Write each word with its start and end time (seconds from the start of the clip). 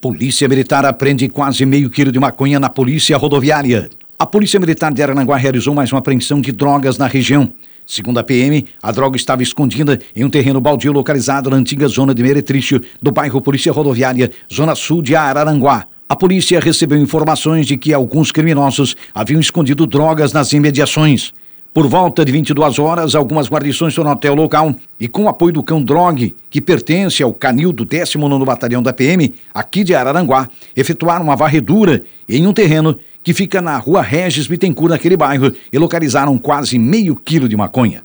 Polícia 0.00 0.46
Militar 0.46 0.84
apreende 0.84 1.28
quase 1.28 1.66
meio 1.66 1.90
quilo 1.90 2.12
de 2.12 2.20
maconha 2.20 2.60
na 2.60 2.68
Polícia 2.68 3.16
Rodoviária. 3.16 3.90
A 4.16 4.24
Polícia 4.24 4.60
Militar 4.60 4.94
de 4.94 5.02
Aranaguá 5.02 5.36
realizou 5.36 5.74
mais 5.74 5.90
uma 5.90 5.98
apreensão 5.98 6.40
de 6.40 6.52
drogas 6.52 6.96
na 6.98 7.08
região. 7.08 7.52
Segundo 7.84 8.18
a 8.18 8.22
PM, 8.22 8.64
a 8.80 8.92
droga 8.92 9.16
estava 9.16 9.42
escondida 9.42 9.98
em 10.14 10.22
um 10.22 10.30
terreno 10.30 10.60
baldio 10.60 10.92
localizado 10.92 11.50
na 11.50 11.56
antiga 11.56 11.88
zona 11.88 12.14
de 12.14 12.22
Meretrício, 12.22 12.80
do 13.02 13.10
bairro 13.10 13.42
Polícia 13.42 13.72
Rodoviária, 13.72 14.30
zona 14.52 14.76
sul 14.76 15.02
de 15.02 15.16
Araranguá. 15.16 15.84
A 16.08 16.14
polícia 16.14 16.60
recebeu 16.60 16.96
informações 16.96 17.66
de 17.66 17.76
que 17.76 17.92
alguns 17.92 18.30
criminosos 18.30 18.94
haviam 19.12 19.40
escondido 19.40 19.84
drogas 19.84 20.32
nas 20.32 20.52
imediações. 20.52 21.34
Por 21.78 21.86
volta 21.86 22.24
de 22.24 22.32
22 22.32 22.80
horas, 22.80 23.14
algumas 23.14 23.48
guarnições 23.48 23.94
foram 23.94 24.10
até 24.10 24.28
o 24.28 24.34
local 24.34 24.74
e, 24.98 25.06
com 25.06 25.26
o 25.26 25.28
apoio 25.28 25.52
do 25.52 25.62
cão 25.62 25.80
Drog, 25.80 26.34
que 26.50 26.60
pertence 26.60 27.22
ao 27.22 27.32
canil 27.32 27.72
do 27.72 27.84
19 27.84 28.44
Batalhão 28.44 28.82
da 28.82 28.92
PM, 28.92 29.32
aqui 29.54 29.84
de 29.84 29.94
Araranguá, 29.94 30.48
efetuaram 30.74 31.22
uma 31.22 31.36
varredura 31.36 32.02
em 32.28 32.48
um 32.48 32.52
terreno 32.52 32.98
que 33.22 33.32
fica 33.32 33.62
na 33.62 33.76
rua 33.76 34.02
Regis 34.02 34.48
Bittencourt, 34.48 34.90
naquele 34.90 35.16
bairro, 35.16 35.52
e 35.72 35.78
localizaram 35.78 36.36
quase 36.36 36.80
meio 36.80 37.14
quilo 37.14 37.48
de 37.48 37.56
maconha. 37.56 38.02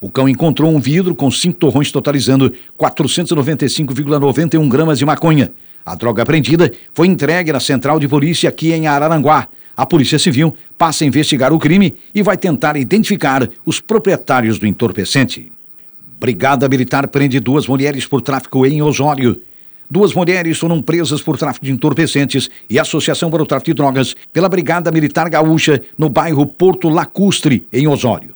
O 0.00 0.10
cão 0.10 0.28
encontrou 0.28 0.74
um 0.74 0.80
vidro 0.80 1.14
com 1.14 1.30
cinco 1.30 1.60
torrões 1.60 1.92
totalizando 1.92 2.52
495,91 2.76 4.68
gramas 4.68 4.98
de 4.98 5.06
maconha. 5.06 5.52
A 5.86 5.94
droga 5.94 6.24
apreendida 6.24 6.72
foi 6.92 7.06
entregue 7.06 7.52
na 7.52 7.60
central 7.60 8.00
de 8.00 8.08
polícia 8.08 8.48
aqui 8.48 8.72
em 8.72 8.88
Araranguá. 8.88 9.46
A 9.76 9.84
Polícia 9.84 10.18
Civil 10.18 10.54
passa 10.78 11.04
a 11.04 11.06
investigar 11.06 11.52
o 11.52 11.58
crime 11.58 11.94
e 12.14 12.22
vai 12.22 12.36
tentar 12.36 12.76
identificar 12.76 13.48
os 13.64 13.80
proprietários 13.80 14.58
do 14.58 14.66
entorpecente. 14.66 15.50
Brigada 16.18 16.68
Militar 16.68 17.08
prende 17.08 17.40
duas 17.40 17.66
mulheres 17.66 18.06
por 18.06 18.22
tráfico 18.22 18.64
em 18.64 18.80
Osório. 18.80 19.42
Duas 19.90 20.14
mulheres 20.14 20.58
foram 20.58 20.80
presas 20.80 21.20
por 21.20 21.36
tráfico 21.36 21.66
de 21.66 21.72
entorpecentes 21.72 22.48
e 22.70 22.78
associação 22.78 23.30
para 23.30 23.42
o 23.42 23.46
tráfico 23.46 23.70
de 23.70 23.74
drogas 23.74 24.16
pela 24.32 24.48
Brigada 24.48 24.90
Militar 24.90 25.28
Gaúcha 25.28 25.82
no 25.98 26.08
bairro 26.08 26.46
Porto 26.46 26.88
Lacustre, 26.88 27.66
em 27.72 27.86
Osório. 27.86 28.34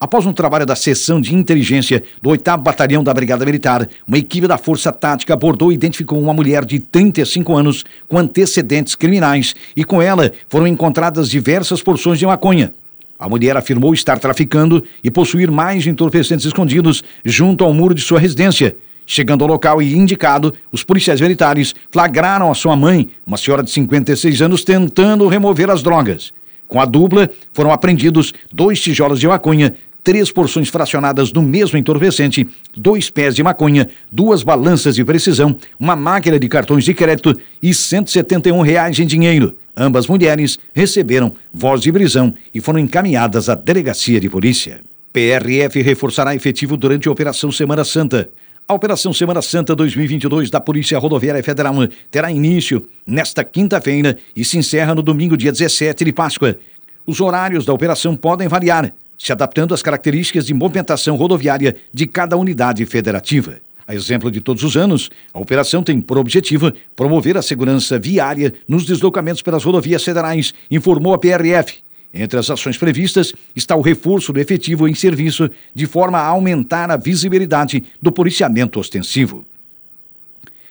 Após 0.00 0.24
um 0.24 0.32
trabalho 0.32 0.64
da 0.64 0.74
seção 0.74 1.20
de 1.20 1.34
inteligência 1.34 2.02
do 2.22 2.30
8 2.30 2.56
Batalhão 2.56 3.04
da 3.04 3.12
Brigada 3.12 3.44
Militar, 3.44 3.86
uma 4.08 4.16
equipe 4.16 4.48
da 4.48 4.56
Força 4.56 4.90
Tática 4.90 5.34
abordou 5.34 5.70
e 5.70 5.74
identificou 5.74 6.18
uma 6.18 6.32
mulher 6.32 6.64
de 6.64 6.78
35 6.80 7.54
anos 7.54 7.84
com 8.08 8.16
antecedentes 8.16 8.94
criminais 8.94 9.54
e 9.76 9.84
com 9.84 10.00
ela 10.00 10.32
foram 10.48 10.66
encontradas 10.66 11.28
diversas 11.28 11.82
porções 11.82 12.18
de 12.18 12.24
maconha. 12.24 12.72
A 13.18 13.28
mulher 13.28 13.54
afirmou 13.58 13.92
estar 13.92 14.18
traficando 14.18 14.82
e 15.04 15.10
possuir 15.10 15.50
mais 15.50 15.86
entorpecentes 15.86 16.46
escondidos 16.46 17.04
junto 17.22 17.62
ao 17.62 17.74
muro 17.74 17.94
de 17.94 18.00
sua 18.00 18.18
residência. 18.18 18.74
Chegando 19.04 19.44
ao 19.44 19.50
local 19.50 19.82
e 19.82 19.94
indicado, 19.94 20.54
os 20.72 20.82
policiais 20.82 21.20
militares 21.20 21.74
flagraram 21.90 22.50
a 22.50 22.54
sua 22.54 22.74
mãe, 22.74 23.10
uma 23.26 23.36
senhora 23.36 23.62
de 23.62 23.70
56 23.70 24.40
anos, 24.40 24.64
tentando 24.64 25.28
remover 25.28 25.68
as 25.68 25.82
drogas. 25.82 26.32
Com 26.66 26.80
a 26.80 26.84
dupla, 26.84 27.28
foram 27.52 27.72
apreendidos 27.72 28.32
dois 28.52 28.80
tijolos 28.80 29.18
de 29.18 29.26
maconha, 29.26 29.74
três 30.02 30.30
porções 30.30 30.68
fracionadas 30.68 31.32
do 31.32 31.42
mesmo 31.42 31.78
entorpecente, 31.78 32.46
dois 32.76 33.10
pés 33.10 33.34
de 33.34 33.42
maconha, 33.42 33.88
duas 34.10 34.42
balanças 34.42 34.94
de 34.94 35.04
precisão, 35.04 35.56
uma 35.78 35.96
máquina 35.96 36.38
de 36.38 36.48
cartões 36.48 36.84
de 36.84 36.94
crédito 36.94 37.38
e 37.62 37.72
171 37.72 38.60
reais 38.62 38.98
em 38.98 39.06
dinheiro. 39.06 39.56
Ambas 39.76 40.06
mulheres 40.06 40.58
receberam 40.74 41.32
voz 41.52 41.80
de 41.80 41.92
prisão 41.92 42.34
e 42.54 42.60
foram 42.60 42.78
encaminhadas 42.78 43.48
à 43.48 43.54
delegacia 43.54 44.20
de 44.20 44.28
polícia. 44.28 44.80
PRF 45.12 45.80
reforçará 45.82 46.34
efetivo 46.34 46.76
durante 46.76 47.08
a 47.08 47.12
Operação 47.12 47.50
Semana 47.50 47.84
Santa. 47.84 48.30
A 48.68 48.74
Operação 48.74 49.12
Semana 49.12 49.42
Santa 49.42 49.74
2022 49.74 50.50
da 50.50 50.60
Polícia 50.60 50.98
Rodoviária 50.98 51.42
Federal 51.42 51.74
terá 52.10 52.30
início 52.30 52.86
nesta 53.04 53.42
quinta-feira 53.42 54.16
e 54.36 54.44
se 54.44 54.56
encerra 54.58 54.94
no 54.94 55.02
domingo, 55.02 55.36
dia 55.36 55.50
17 55.50 56.04
de 56.04 56.12
Páscoa. 56.12 56.56
Os 57.04 57.20
horários 57.20 57.64
da 57.64 57.72
operação 57.72 58.14
podem 58.14 58.46
variar, 58.46 58.92
se 59.20 59.32
adaptando 59.32 59.74
às 59.74 59.82
características 59.82 60.46
de 60.46 60.54
movimentação 60.54 61.14
rodoviária 61.14 61.76
de 61.92 62.06
cada 62.06 62.38
unidade 62.38 62.86
federativa. 62.86 63.58
A 63.86 63.94
exemplo 63.94 64.30
de 64.30 64.40
todos 64.40 64.64
os 64.64 64.78
anos, 64.78 65.10
a 65.34 65.38
operação 65.38 65.82
tem 65.82 66.00
por 66.00 66.16
objetivo 66.16 66.72
promover 66.96 67.36
a 67.36 67.42
segurança 67.42 67.98
viária 67.98 68.54
nos 68.66 68.86
deslocamentos 68.86 69.42
pelas 69.42 69.62
rodovias 69.62 70.02
federais, 70.02 70.54
informou 70.70 71.12
a 71.12 71.18
PRF. 71.18 71.80
Entre 72.14 72.38
as 72.38 72.48
ações 72.48 72.78
previstas 72.78 73.34
está 73.54 73.76
o 73.76 73.82
reforço 73.82 74.32
do 74.32 74.40
efetivo 74.40 74.88
em 74.88 74.94
serviço, 74.94 75.50
de 75.74 75.86
forma 75.86 76.18
a 76.18 76.26
aumentar 76.26 76.90
a 76.90 76.96
visibilidade 76.96 77.84
do 78.00 78.10
policiamento 78.10 78.80
ostensivo 78.80 79.44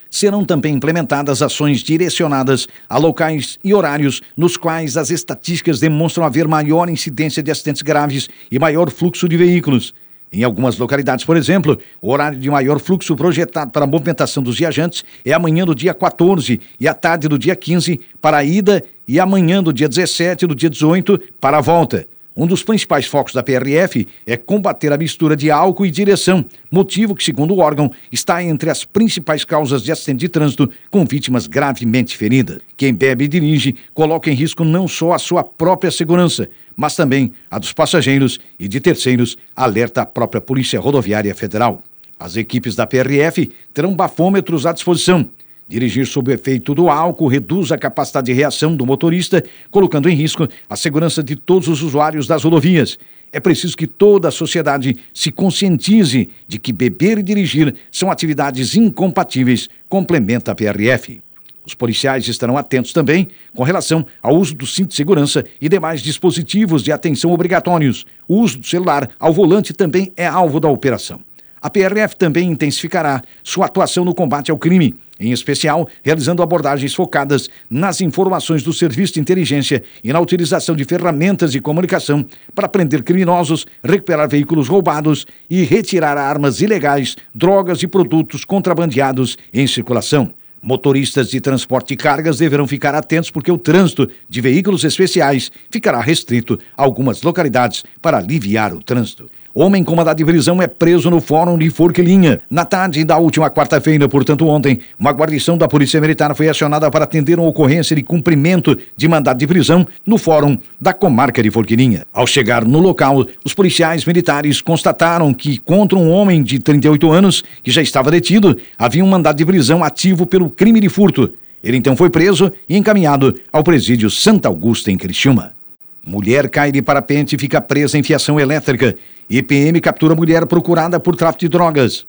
serão 0.09 0.43
também 0.43 0.75
implementadas 0.75 1.41
ações 1.41 1.79
direcionadas 1.81 2.67
a 2.87 2.97
locais 2.97 3.59
e 3.63 3.73
horários 3.73 4.21
nos 4.35 4.57
quais 4.57 4.97
as 4.97 5.09
estatísticas 5.09 5.79
demonstram 5.79 6.25
haver 6.25 6.47
maior 6.47 6.89
incidência 6.89 7.43
de 7.43 7.51
acidentes 7.51 7.81
graves 7.81 8.27
e 8.51 8.57
maior 8.57 8.89
fluxo 8.89 9.27
de 9.27 9.37
veículos. 9.37 9.93
Em 10.31 10.43
algumas 10.43 10.77
localidades, 10.77 11.25
por 11.25 11.35
exemplo, 11.35 11.79
o 11.99 12.11
horário 12.11 12.37
de 12.37 12.49
maior 12.49 12.79
fluxo 12.79 13.15
projetado 13.15 13.71
para 13.71 13.85
a 13.85 13.87
movimentação 13.87 14.43
dos 14.43 14.59
viajantes 14.59 15.03
é 15.25 15.33
amanhã 15.33 15.65
do 15.65 15.73
dia 15.73 15.93
14 15.93 16.61
e 16.79 16.87
à 16.87 16.93
tarde 16.93 17.27
do 17.27 17.37
dia 17.37 17.55
15 17.55 17.99
para 18.21 18.37
a 18.37 18.43
ida 18.43 18.83
e 19.07 19.19
amanhã 19.19 19.63
do 19.63 19.73
dia 19.73 19.89
17 19.89 20.45
e 20.45 20.47
do 20.47 20.53
dia 20.53 20.69
18 20.69 21.19
para 21.41 21.57
a 21.57 21.61
volta. 21.61 22.05
Um 22.39 22.47
dos 22.47 22.63
principais 22.63 23.05
focos 23.05 23.33
da 23.33 23.43
PRF 23.43 24.07
é 24.25 24.37
combater 24.37 24.93
a 24.93 24.97
mistura 24.97 25.35
de 25.35 25.51
álcool 25.51 25.85
e 25.85 25.91
direção, 25.91 26.45
motivo 26.71 27.13
que, 27.13 27.21
segundo 27.21 27.53
o 27.53 27.59
órgão, 27.59 27.91
está 28.13 28.41
entre 28.41 28.69
as 28.69 28.85
principais 28.85 29.43
causas 29.43 29.83
de 29.83 29.91
acidente 29.91 30.21
de 30.21 30.29
trânsito 30.29 30.71
com 30.89 31.03
vítimas 31.03 31.47
gravemente 31.47 32.15
feridas. 32.15 32.61
Quem 32.77 32.93
bebe 32.93 33.25
e 33.25 33.27
dirige 33.27 33.75
coloca 33.93 34.31
em 34.31 34.33
risco 34.33 34.63
não 34.63 34.87
só 34.87 35.11
a 35.11 35.19
sua 35.19 35.43
própria 35.43 35.91
segurança, 35.91 36.49
mas 36.77 36.95
também 36.95 37.33
a 37.51 37.59
dos 37.59 37.73
passageiros 37.73 38.39
e 38.57 38.69
de 38.69 38.79
terceiros, 38.79 39.37
alerta 39.53 40.03
a 40.03 40.05
própria 40.05 40.39
Polícia 40.39 40.79
Rodoviária 40.79 41.35
Federal. 41.35 41.83
As 42.17 42.37
equipes 42.37 42.73
da 42.73 42.87
PRF 42.87 43.51
terão 43.73 43.93
bafômetros 43.93 44.65
à 44.65 44.71
disposição 44.71 45.29
Dirigir 45.69 46.07
sob 46.07 46.31
o 46.31 46.33
efeito 46.33 46.73
do 46.73 46.89
álcool 46.89 47.27
reduz 47.27 47.71
a 47.71 47.77
capacidade 47.77 48.25
de 48.25 48.33
reação 48.33 48.75
do 48.75 48.87
motorista, 48.87 49.43
colocando 49.69 50.09
em 50.09 50.15
risco 50.15 50.47
a 50.67 50.75
segurança 50.75 51.21
de 51.21 51.35
todos 51.35 51.67
os 51.67 51.83
usuários 51.83 52.25
das 52.25 52.43
rodovias. 52.43 52.97
É 53.31 53.39
preciso 53.39 53.77
que 53.77 53.85
toda 53.85 54.29
a 54.29 54.31
sociedade 54.31 54.95
se 55.13 55.31
conscientize 55.31 56.27
de 56.47 56.57
que 56.57 56.73
beber 56.73 57.19
e 57.19 57.23
dirigir 57.23 57.75
são 57.91 58.09
atividades 58.09 58.75
incompatíveis, 58.75 59.69
complementa 59.87 60.51
a 60.51 60.55
PRF. 60.55 61.21
Os 61.63 61.75
policiais 61.75 62.27
estarão 62.27 62.57
atentos 62.57 62.91
também 62.91 63.27
com 63.53 63.61
relação 63.61 64.03
ao 64.23 64.35
uso 64.35 64.55
do 64.55 64.65
cinto 64.65 64.89
de 64.89 64.95
segurança 64.95 65.45
e 65.61 65.69
demais 65.69 66.01
dispositivos 66.01 66.81
de 66.81 66.91
atenção 66.91 67.31
obrigatórios. 67.31 68.07
O 68.27 68.37
uso 68.37 68.57
do 68.57 68.65
celular 68.65 69.07
ao 69.19 69.31
volante 69.31 69.71
também 69.71 70.11
é 70.17 70.25
alvo 70.25 70.59
da 70.59 70.67
operação. 70.67 71.19
A 71.61 71.69
PRF 71.69 72.15
também 72.15 72.49
intensificará 72.49 73.21
sua 73.43 73.67
atuação 73.67 74.03
no 74.03 74.15
combate 74.15 74.49
ao 74.49 74.57
crime 74.57 74.95
em 75.19 75.31
especial 75.31 75.87
realizando 76.03 76.41
abordagens 76.41 76.93
focadas 76.93 77.49
nas 77.69 78.01
informações 78.01 78.63
do 78.63 78.71
serviço 78.71 79.15
de 79.15 79.19
inteligência 79.19 79.83
e 80.03 80.13
na 80.13 80.19
utilização 80.19 80.75
de 80.75 80.85
ferramentas 80.85 81.51
de 81.51 81.59
comunicação 81.59 82.25
para 82.55 82.69
prender 82.69 83.03
criminosos, 83.03 83.65
recuperar 83.83 84.29
veículos 84.29 84.67
roubados 84.67 85.27
e 85.49 85.63
retirar 85.63 86.17
armas 86.17 86.61
ilegais, 86.61 87.15
drogas 87.33 87.83
e 87.83 87.87
produtos 87.87 88.45
contrabandeados 88.45 89.37
em 89.53 89.67
circulação. 89.67 90.33
Motoristas 90.61 91.29
de 91.29 91.39
transporte 91.39 91.89
de 91.89 91.95
cargas 91.95 92.37
deverão 92.37 92.67
ficar 92.67 92.93
atentos 92.93 93.31
porque 93.31 93.51
o 93.51 93.57
trânsito 93.57 94.09
de 94.29 94.41
veículos 94.41 94.83
especiais 94.83 95.51
ficará 95.71 96.01
restrito 96.01 96.59
a 96.75 96.83
algumas 96.83 97.21
localidades 97.21 97.83
para 98.01 98.17
aliviar 98.17 98.73
o 98.73 98.83
trânsito. 98.83 99.29
Homem 99.53 99.83
com 99.83 99.95
mandado 99.95 100.17
de 100.17 100.25
prisão 100.25 100.61
é 100.61 100.67
preso 100.67 101.09
no 101.09 101.19
Fórum 101.19 101.57
de 101.57 101.71
Forquilinha. 101.71 102.39
Na 102.49 102.65
tarde 102.65 103.03
da 103.03 103.17
última 103.17 103.49
quarta-feira, 103.49 104.07
portanto 104.07 104.47
ontem, 104.47 104.79
uma 104.97 105.11
guarnição 105.11 105.57
da 105.57 105.67
Polícia 105.67 105.99
Militar 105.99 106.35
foi 106.35 106.47
acionada 106.47 106.89
para 106.91 107.05
atender 107.05 107.39
uma 107.39 107.49
ocorrência 107.49 107.95
de 107.95 108.03
cumprimento 108.03 108.77
de 108.95 109.07
mandado 109.07 109.39
de 109.39 109.47
prisão 109.47 109.87
no 110.05 110.19
Fórum 110.19 110.55
da 110.79 110.93
Comarca 110.93 111.41
de 111.41 111.49
Forquilinha. 111.49 112.05
Ao 112.13 112.27
chegar 112.27 112.63
no 112.63 112.79
local, 112.79 113.25
os 113.43 113.55
policiais 113.55 114.05
militares 114.05 114.61
constataram 114.61 115.33
que 115.33 115.57
contra 115.57 115.97
um 115.97 116.11
homem 116.11 116.43
de 116.43 116.59
38 116.59 117.11
anos, 117.11 117.43
que 117.63 117.71
já 117.71 117.81
estava 117.81 118.11
detido, 118.11 118.55
havia 118.77 119.03
um 119.03 119.09
mandado 119.09 119.37
de 119.37 119.45
prisão 119.45 119.83
ativo 119.83 120.27
pelo 120.27 120.51
crime 120.51 120.79
de 120.79 120.89
furto. 120.89 121.33
Ele 121.63 121.75
então 121.75 121.97
foi 121.97 122.11
preso 122.11 122.51
e 122.69 122.77
encaminhado 122.77 123.33
ao 123.51 123.63
presídio 123.63 124.11
Santa 124.11 124.47
Augusta, 124.47 124.91
em 124.91 124.97
Criciúma. 124.97 125.58
Mulher 126.05 126.49
cai 126.49 126.71
de 126.71 126.81
parapente 126.81 127.35
e 127.35 127.39
fica 127.39 127.61
presa 127.61 127.97
em 127.97 128.03
fiação 128.03 128.39
elétrica. 128.39 128.95
IPM 129.29 129.79
captura 129.79 130.15
mulher 130.15 130.45
procurada 130.45 130.99
por 130.99 131.15
tráfico 131.15 131.41
de 131.41 131.49
drogas. 131.49 132.07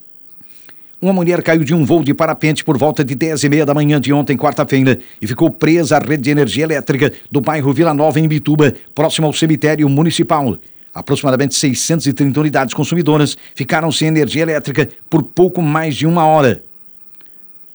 Uma 1.02 1.12
mulher 1.12 1.42
caiu 1.42 1.64
de 1.64 1.74
um 1.74 1.84
voo 1.84 2.04
de 2.04 2.12
parapente 2.12 2.62
por 2.62 2.76
volta 2.76 3.02
de 3.02 3.14
10 3.14 3.44
e 3.44 3.48
meia 3.48 3.64
da 3.64 3.72
manhã 3.72 3.98
de 3.98 4.12
ontem, 4.12 4.36
quarta-feira, 4.36 4.98
e 5.20 5.26
ficou 5.26 5.50
presa 5.50 5.96
à 5.96 5.98
rede 5.98 6.24
de 6.24 6.30
energia 6.30 6.64
elétrica 6.64 7.10
do 7.30 7.40
bairro 7.40 7.72
Vila 7.72 7.94
Nova, 7.94 8.20
em 8.20 8.28
Bituba, 8.28 8.74
próximo 8.94 9.26
ao 9.26 9.32
cemitério 9.32 9.88
municipal. 9.88 10.58
Aproximadamente 10.94 11.54
630 11.54 12.40
unidades 12.40 12.74
consumidoras 12.74 13.36
ficaram 13.54 13.90
sem 13.90 14.08
energia 14.08 14.42
elétrica 14.42 14.88
por 15.08 15.22
pouco 15.22 15.62
mais 15.62 15.96
de 15.96 16.06
uma 16.06 16.26
hora. 16.26 16.62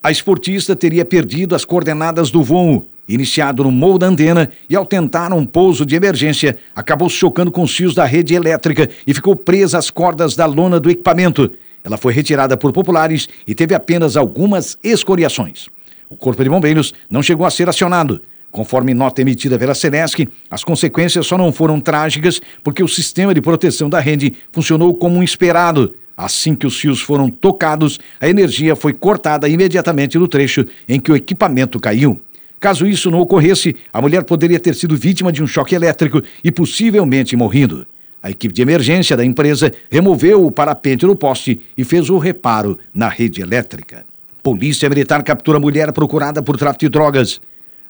A 0.04 0.12
esportista 0.12 0.76
teria 0.76 1.04
perdido 1.04 1.56
as 1.56 1.66
coordenadas 1.66 2.30
do 2.30 2.44
voo, 2.44 2.88
iniciado 3.08 3.64
no 3.64 3.72
morro 3.72 4.00
da 4.00 4.08
antena, 4.08 4.50
e 4.70 4.76
ao 4.76 4.86
tentar 4.86 5.32
um 5.34 5.46
pouso 5.46 5.86
de 5.86 5.96
emergência, 5.96 6.58
acabou 6.76 7.10
se 7.10 7.18
chocando 7.18 7.52
com 7.52 7.64
os 7.64 7.76
fios 7.76 7.94
da 7.94 8.06
rede 8.06 8.34
elétrica 8.34 8.90
e 9.06 9.14
ficou 9.14 9.36
presa 9.36 9.78
às 9.78 9.90
cordas 9.90 10.36
da 10.36 10.46
lona 10.46 10.80
do 10.80 10.90
equipamento. 10.90 11.52
Ela 11.84 11.98
foi 11.98 12.14
retirada 12.14 12.58
por 12.58 12.72
populares 12.72 13.30
e 13.48 13.54
teve 13.54 13.76
apenas 13.76 14.18
algumas 14.18 14.78
escoriações. 14.84 15.68
O 16.10 16.16
Corpo 16.16 16.44
de 16.44 16.50
Bombeiros 16.50 16.94
não 17.10 17.22
chegou 17.22 17.46
a 17.46 17.52
ser 17.52 17.70
acionado. 17.70 18.22
Conforme 18.52 18.94
nota 18.94 19.22
emitida 19.22 19.60
pela 19.60 19.76
Senesc, 19.76 20.28
as 20.50 20.64
consequências 20.64 21.28
só 21.28 21.38
não 21.38 21.52
foram 21.52 21.80
trágicas 21.82 22.42
porque 22.64 22.82
o 22.82 22.88
sistema 22.88 23.34
de 23.34 23.42
proteção 23.42 23.90
da 23.90 24.00
rede 24.00 24.34
funcionou 24.52 24.96
como 24.96 25.22
esperado. 25.22 25.94
Assim 26.16 26.56
que 26.56 26.66
os 26.66 26.80
fios 26.80 27.02
foram 27.02 27.30
tocados, 27.30 28.00
a 28.20 28.30
energia 28.30 28.76
foi 28.76 28.94
cortada 28.94 29.50
imediatamente 29.50 30.18
no 30.18 30.28
trecho 30.28 30.66
em 30.88 31.00
que 31.00 31.12
o 31.12 31.16
equipamento 31.16 31.80
caiu. 31.80 32.22
Caso 32.66 32.88
isso 32.88 33.12
não 33.12 33.20
ocorresse, 33.20 33.76
a 33.94 34.02
mulher 34.02 34.24
poderia 34.24 34.60
ter 34.60 34.74
sido 34.74 34.98
vítima 34.98 35.32
de 35.32 35.44
um 35.44 35.46
choque 35.46 35.76
elétrico 35.76 36.20
e 36.44 36.52
possivelmente 36.52 37.36
morrido. 37.36 37.86
A 38.24 38.32
equipe 38.32 38.52
de 38.52 38.64
emergência 38.64 39.16
da 39.16 39.24
empresa 39.24 39.72
removeu 39.88 40.44
o 40.44 40.50
parapente 40.50 41.06
do 41.06 41.16
poste 41.16 41.62
e 41.78 41.84
fez 41.84 42.10
o 42.10 42.18
reparo 42.18 42.80
na 42.92 43.08
rede 43.08 43.40
elétrica. 43.40 44.04
Polícia 44.42 44.90
Militar 44.90 45.22
captura 45.22 45.60
mulher 45.60 45.92
procurada 45.92 46.42
por 46.42 46.58
tráfico 46.58 46.86
de 46.86 46.90
drogas. 46.90 47.40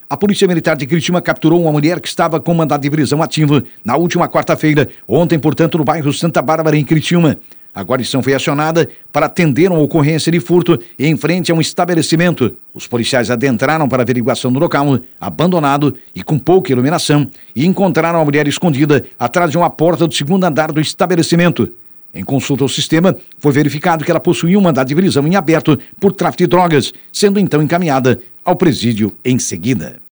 A 0.10 0.18
Polícia 0.18 0.46
Militar 0.46 0.76
de 0.76 0.86
Criciúma 0.86 1.22
capturou 1.22 1.62
uma 1.62 1.72
mulher 1.72 2.02
que 2.02 2.10
estava 2.10 2.38
com 2.42 2.54
mandado 2.54 2.82
de 2.82 2.90
prisão 2.90 3.24
ativo 3.24 3.64
na 3.82 3.96
última 3.96 4.28
quarta-feira, 4.28 4.90
ontem, 5.08 5.40
portanto, 5.40 5.78
no 5.78 5.86
bairro 5.86 6.12
Santa 6.12 6.42
Bárbara, 6.42 6.76
em 6.76 6.84
Criciúma. 6.84 7.38
A 7.76 7.84
guarnição 7.84 8.24
foi 8.24 8.34
acionada 8.34 8.88
para 9.12 9.26
atender 9.26 9.70
uma 9.70 9.82
ocorrência 9.82 10.32
de 10.32 10.40
furto 10.40 10.80
em 10.98 11.18
frente 11.18 11.52
a 11.52 11.56
um 11.56 11.60
estabelecimento. 11.60 12.56
Os 12.74 12.88
policiais 12.88 13.30
adentraram 13.30 13.90
para 13.90 14.02
averiguação 14.02 14.50
do 14.50 14.60
local, 14.60 14.98
abandonado 15.20 15.94
e 16.16 16.24
com 16.24 16.40
pouca 16.40 16.72
iluminação, 16.72 17.30
e 17.54 17.66
encontraram 17.66 18.22
a 18.22 18.24
mulher 18.24 18.48
escondida 18.48 19.06
atrás 19.20 19.52
de 19.52 19.58
uma 19.58 19.70
porta 19.70 20.08
do 20.08 20.14
segundo 20.14 20.46
andar 20.46 20.72
do 20.72 20.80
estabelecimento. 20.80 21.70
Em 22.14 22.24
consulta 22.24 22.64
ao 22.64 22.70
sistema, 22.70 23.14
foi 23.40 23.52
verificado 23.52 24.06
que 24.06 24.10
ela 24.10 24.22
possuía 24.22 24.58
um 24.58 24.62
mandado 24.62 24.88
de 24.88 24.96
prisão 24.96 25.28
em 25.28 25.36
aberto 25.36 25.78
por 26.00 26.14
tráfico 26.14 26.44
de 26.44 26.48
drogas, 26.48 26.94
sendo 27.12 27.38
então 27.38 27.62
encaminhada 27.62 28.22
ao 28.46 28.56
presídio 28.56 29.14
em 29.26 29.38
seguida. 29.38 30.05